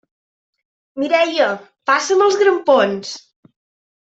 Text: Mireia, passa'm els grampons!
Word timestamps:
Mireia, 1.01 1.49
passa'm 1.91 2.25
els 2.29 2.41
grampons! 2.43 3.13